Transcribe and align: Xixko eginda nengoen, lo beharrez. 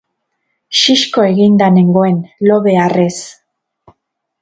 Xixko 0.79 1.27
eginda 1.33 1.69
nengoen, 1.77 2.19
lo 2.49 2.61
beharrez. 2.69 3.17